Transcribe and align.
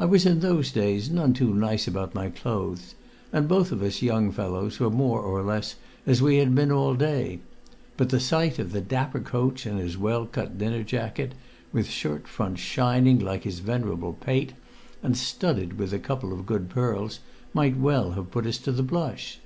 I 0.00 0.04
was 0.04 0.26
in 0.26 0.40
those 0.40 0.72
days 0.72 1.08
none 1.08 1.32
too 1.32 1.54
nice 1.54 1.86
about 1.86 2.12
my 2.12 2.28
clothes, 2.28 2.96
and 3.32 3.46
both 3.46 3.70
of 3.70 3.80
us 3.80 4.02
young 4.02 4.32
fellows 4.32 4.80
were 4.80 4.90
more 4.90 5.20
or 5.20 5.44
less 5.44 5.76
as 6.04 6.20
we 6.20 6.38
had 6.38 6.56
been 6.56 6.72
all 6.72 6.96
day; 6.96 7.38
but 7.96 8.08
the 8.08 8.18
sight 8.18 8.58
of 8.58 8.72
the 8.72 8.80
dapper 8.80 9.20
coach 9.20 9.64
in 9.64 9.76
his 9.76 9.96
well 9.96 10.26
cut 10.26 10.58
dinner 10.58 10.82
jacket, 10.82 11.34
with 11.72 11.86
shirt 11.86 12.26
front 12.26 12.58
shining 12.58 13.20
like 13.20 13.44
his 13.44 13.60
venerable 13.60 14.14
pate, 14.14 14.54
and 15.04 15.16
studded 15.16 15.78
with 15.78 15.92
a 15.92 16.00
couple 16.00 16.32
of 16.32 16.44
good 16.44 16.68
pearls, 16.68 17.20
might 17.54 17.76
well 17.76 18.14
have 18.18 18.32
put 18.32 18.44
us 18.44 18.58
to 18.58 18.72
the 18.72 18.82
blush. 18.82 19.38